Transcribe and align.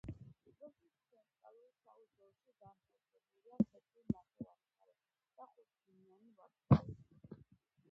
დროშის 0.59 0.77
ცენტრალურ 1.09 1.67
შავ 1.81 1.99
ზოლში 2.13 2.55
განთავსებულია 2.63 3.59
თეთრი 3.67 4.07
ნახევარმთვარე 4.15 4.97
და 5.43 5.49
ხუთქიმიანი 5.53 6.35
ვარსკვლავი. 6.41 6.99